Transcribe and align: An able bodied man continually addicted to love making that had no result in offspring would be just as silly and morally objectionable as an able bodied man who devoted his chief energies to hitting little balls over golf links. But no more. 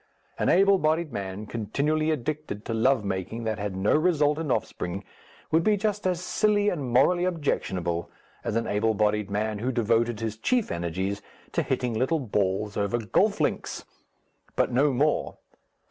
An 0.39 0.49
able 0.49 0.79
bodied 0.79 1.13
man 1.13 1.45
continually 1.45 2.09
addicted 2.09 2.65
to 2.65 2.73
love 2.73 3.05
making 3.05 3.43
that 3.43 3.59
had 3.59 3.75
no 3.75 3.93
result 3.95 4.39
in 4.39 4.49
offspring 4.49 5.03
would 5.51 5.63
be 5.63 5.77
just 5.77 6.07
as 6.07 6.19
silly 6.23 6.69
and 6.69 6.89
morally 6.89 7.23
objectionable 7.23 8.09
as 8.43 8.55
an 8.55 8.65
able 8.65 8.95
bodied 8.95 9.29
man 9.29 9.59
who 9.59 9.71
devoted 9.71 10.19
his 10.19 10.37
chief 10.37 10.71
energies 10.71 11.21
to 11.51 11.61
hitting 11.61 11.93
little 11.93 12.19
balls 12.19 12.75
over 12.75 12.97
golf 12.97 13.39
links. 13.39 13.85
But 14.55 14.71
no 14.71 14.91
more. 14.91 15.37